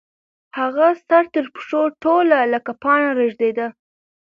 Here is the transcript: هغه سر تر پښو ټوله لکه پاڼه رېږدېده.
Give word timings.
هغه 0.59 0.87
سر 1.07 1.23
تر 1.33 1.45
پښو 1.55 1.81
ټوله 2.03 2.39
لکه 2.53 2.71
پاڼه 2.81 3.09
رېږدېده. 3.19 3.67